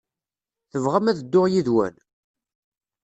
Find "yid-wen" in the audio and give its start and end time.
1.49-1.95